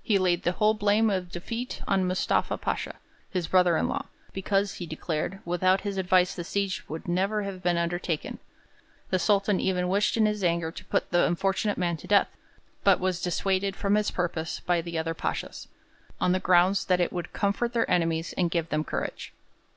He 0.00 0.16
laid 0.16 0.44
the 0.44 0.52
whole 0.52 0.74
blame 0.74 1.10
of 1.10 1.32
defeat 1.32 1.82
on 1.88 2.06
Mustafa 2.06 2.56
Pasha, 2.56 2.94
his 3.28 3.48
brother 3.48 3.76
in 3.76 3.88
law, 3.88 4.06
because, 4.32 4.74
he 4.74 4.86
declared, 4.86 5.40
without 5.44 5.80
his 5.80 5.98
advice 5.98 6.36
the 6.36 6.44
siege 6.44 6.88
would 6.88 7.08
never 7.08 7.42
have 7.42 7.64
been 7.64 7.76
undertaken. 7.76 8.38
The 9.10 9.18
Sultan 9.18 9.58
even 9.58 9.88
wished 9.88 10.16
in 10.16 10.24
his 10.24 10.44
anger 10.44 10.70
to 10.70 10.84
put 10.84 11.10
the 11.10 11.24
unfortunate 11.26 11.78
man 11.78 11.96
to 11.96 12.06
death, 12.06 12.28
but 12.84 13.00
was 13.00 13.20
dissuaded 13.20 13.74
from 13.74 13.96
his 13.96 14.12
purpose 14.12 14.60
by 14.60 14.80
the 14.82 14.96
other 14.98 15.14
pashas, 15.14 15.66
on 16.20 16.30
the 16.30 16.38
ground 16.38 16.84
that 16.86 17.00
'it 17.00 17.12
would 17.12 17.32
comfort 17.32 17.72
their 17.72 17.90
enemies 17.90 18.32
and 18.38 18.52
give 18.52 18.68
them 18.68 18.84
courage.' 18.84 19.32